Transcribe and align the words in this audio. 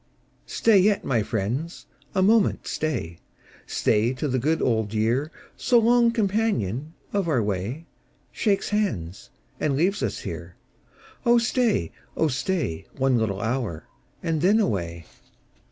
Stat 0.47 0.81
yet, 0.81 1.05
my 1.05 1.21
friends, 1.21 1.85
a 2.15 2.23
moment 2.23 2.65
stay— 2.65 3.19
Stay 3.67 4.15
till 4.15 4.31
the 4.31 4.39
good 4.39 4.59
old 4.59 4.95
year, 4.95 5.31
So 5.55 5.77
long 5.77 6.09
companion 6.09 6.95
of 7.13 7.27
our 7.27 7.43
way, 7.43 7.85
Shakes 8.31 8.69
hands, 8.69 9.29
and 9.59 9.75
leaves 9.75 10.03
ns 10.03 10.21
here. 10.21 10.55
Oh 11.23 11.37
stay, 11.37 11.91
oh 12.17 12.29
stay. 12.29 12.87
One 12.97 13.19
little 13.19 13.41
hour, 13.41 13.85
and 14.23 14.41
then 14.41 14.59
away. 14.59 15.05